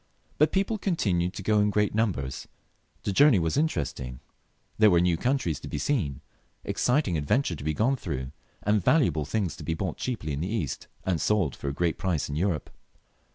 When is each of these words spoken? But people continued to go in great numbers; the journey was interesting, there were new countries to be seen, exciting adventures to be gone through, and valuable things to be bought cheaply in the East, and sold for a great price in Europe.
But 0.39 0.51
people 0.51 0.79
continued 0.79 1.31
to 1.35 1.43
go 1.43 1.59
in 1.59 1.69
great 1.69 1.93
numbers; 1.93 2.47
the 3.03 3.11
journey 3.11 3.37
was 3.37 3.55
interesting, 3.55 4.19
there 4.79 4.89
were 4.89 4.99
new 4.99 5.15
countries 5.15 5.59
to 5.59 5.67
be 5.67 5.77
seen, 5.77 6.21
exciting 6.63 7.19
adventures 7.19 7.57
to 7.57 7.63
be 7.63 7.75
gone 7.75 7.97
through, 7.97 8.31
and 8.63 8.83
valuable 8.83 9.25
things 9.25 9.55
to 9.57 9.63
be 9.63 9.75
bought 9.75 9.97
cheaply 9.97 10.33
in 10.33 10.41
the 10.41 10.49
East, 10.51 10.87
and 11.05 11.21
sold 11.21 11.55
for 11.55 11.67
a 11.69 11.73
great 11.73 11.99
price 11.99 12.29
in 12.29 12.35
Europe. 12.35 12.71